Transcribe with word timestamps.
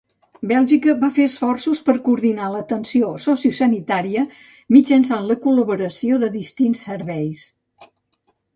Bèlgica 0.51 0.93
va 1.01 1.09
fer 1.17 1.25
esforços 1.31 1.81
per 1.89 1.93
coordinar 2.07 2.47
l'atenció 2.53 3.11
sociosanitària 3.27 4.25
mitjançant 4.79 5.31
la 5.33 5.39
col·laboració 5.47 6.21
dels 6.25 6.37
distints 6.41 6.85
serveis. 6.91 7.47